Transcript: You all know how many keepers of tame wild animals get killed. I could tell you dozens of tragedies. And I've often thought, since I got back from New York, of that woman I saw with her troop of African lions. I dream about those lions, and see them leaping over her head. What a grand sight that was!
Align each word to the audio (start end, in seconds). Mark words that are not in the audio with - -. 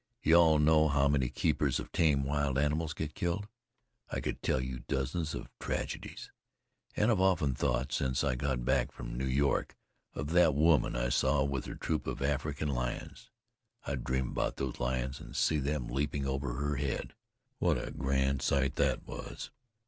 You 0.23 0.33
all 0.33 0.57
know 0.57 0.87
how 0.87 1.07
many 1.07 1.29
keepers 1.29 1.79
of 1.79 1.91
tame 1.91 2.23
wild 2.23 2.57
animals 2.57 2.95
get 2.95 3.13
killed. 3.13 3.47
I 4.09 4.19
could 4.19 4.41
tell 4.41 4.59
you 4.59 4.79
dozens 4.87 5.35
of 5.35 5.47
tragedies. 5.59 6.31
And 6.95 7.11
I've 7.11 7.19
often 7.21 7.53
thought, 7.53 7.91
since 7.93 8.23
I 8.23 8.33
got 8.33 8.65
back 8.65 8.91
from 8.91 9.15
New 9.15 9.27
York, 9.27 9.77
of 10.15 10.31
that 10.31 10.55
woman 10.55 10.95
I 10.95 11.09
saw 11.09 11.43
with 11.43 11.65
her 11.65 11.75
troop 11.75 12.07
of 12.07 12.19
African 12.23 12.69
lions. 12.69 13.29
I 13.85 13.93
dream 13.93 14.29
about 14.31 14.57
those 14.57 14.79
lions, 14.79 15.19
and 15.19 15.35
see 15.35 15.59
them 15.59 15.85
leaping 15.87 16.25
over 16.25 16.55
her 16.55 16.77
head. 16.77 17.13
What 17.59 17.77
a 17.77 17.91
grand 17.91 18.41
sight 18.41 18.77
that 18.77 19.05
was! 19.07 19.51